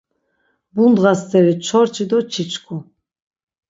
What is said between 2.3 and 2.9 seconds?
çiçku...